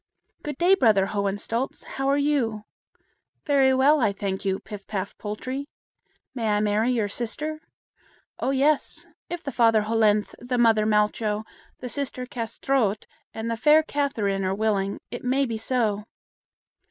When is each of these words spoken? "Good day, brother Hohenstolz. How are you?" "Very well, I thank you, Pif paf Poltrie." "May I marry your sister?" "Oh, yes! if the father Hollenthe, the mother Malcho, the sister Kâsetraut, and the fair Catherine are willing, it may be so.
"Good 0.41 0.57
day, 0.57 0.73
brother 0.73 1.05
Hohenstolz. 1.05 1.83
How 1.83 2.07
are 2.09 2.17
you?" 2.17 2.63
"Very 3.45 3.71
well, 3.71 4.01
I 4.01 4.11
thank 4.11 4.43
you, 4.43 4.57
Pif 4.57 4.87
paf 4.87 5.15
Poltrie." 5.19 5.67
"May 6.33 6.47
I 6.49 6.59
marry 6.59 6.91
your 6.91 7.07
sister?" 7.07 7.61
"Oh, 8.39 8.49
yes! 8.49 9.05
if 9.29 9.43
the 9.43 9.51
father 9.51 9.83
Hollenthe, 9.83 10.33
the 10.39 10.57
mother 10.57 10.87
Malcho, 10.87 11.43
the 11.81 11.87
sister 11.87 12.25
Kâsetraut, 12.25 13.05
and 13.31 13.51
the 13.51 13.55
fair 13.55 13.83
Catherine 13.83 14.43
are 14.43 14.55
willing, 14.55 14.99
it 15.11 15.23
may 15.23 15.45
be 15.45 15.59
so. 15.59 16.05